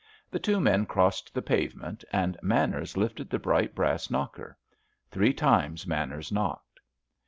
[0.31, 4.57] The two men crossed the pavement, and Manners lifted the bright brass knocker.
[5.11, 6.79] Three times Manners knocked.